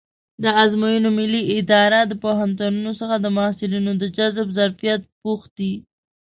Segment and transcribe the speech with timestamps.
[0.43, 5.73] د ازموینو ملي اداره له پوهنتونونو څخه د محصلینو د جذب ظرفیت پوښتي.